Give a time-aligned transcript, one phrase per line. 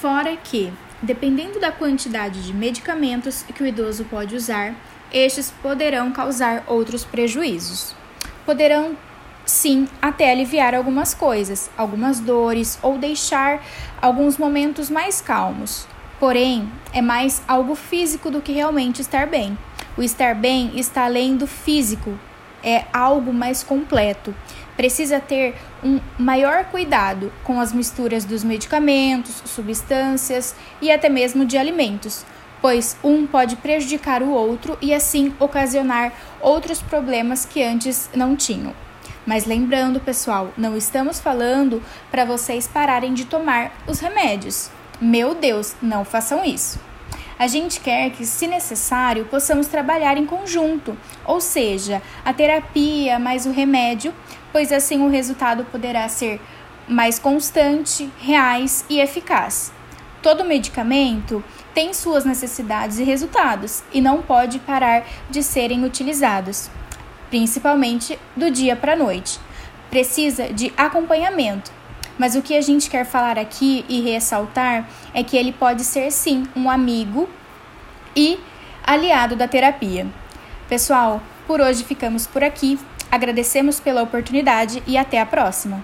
[0.00, 0.72] Fora que,
[1.02, 4.74] dependendo da quantidade de medicamentos que o idoso pode usar,
[5.12, 7.94] estes poderão causar outros prejuízos.
[8.46, 8.96] Poderão
[9.44, 13.62] sim até aliviar algumas coisas, algumas dores ou deixar
[14.00, 15.86] alguns momentos mais calmos.
[16.18, 19.58] Porém, é mais algo físico do que realmente estar bem.
[19.98, 22.18] O estar bem está além do físico,
[22.64, 24.34] é algo mais completo.
[24.80, 31.58] Precisa ter um maior cuidado com as misturas dos medicamentos, substâncias e até mesmo de
[31.58, 32.24] alimentos,
[32.62, 38.72] pois um pode prejudicar o outro e assim ocasionar outros problemas que antes não tinham.
[39.26, 44.70] Mas lembrando, pessoal, não estamos falando para vocês pararem de tomar os remédios.
[44.98, 46.80] Meu Deus, não façam isso.
[47.40, 53.46] A gente quer que, se necessário, possamos trabalhar em conjunto, ou seja, a terapia mais
[53.46, 54.14] o remédio,
[54.52, 56.40] pois assim o resultado poderá ser
[56.88, 59.72] mais constante, reais e eficaz.
[60.22, 61.42] Todo medicamento
[61.74, 66.70] tem suas necessidades e resultados e não pode parar de serem utilizados
[67.30, 69.38] principalmente do dia para a noite.
[69.88, 71.72] Precisa de acompanhamento.
[72.18, 76.10] Mas o que a gente quer falar aqui e ressaltar é que ele pode ser
[76.10, 77.30] sim um amigo
[78.14, 78.38] e
[78.84, 80.06] aliado da terapia.
[80.68, 82.78] Pessoal, por hoje ficamos por aqui.
[83.10, 85.82] Agradecemos pela oportunidade e até a próxima.